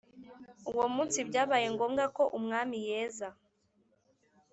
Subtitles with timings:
[0.71, 3.27] Uwo munsi byabaye ngombwa ko umwami yeza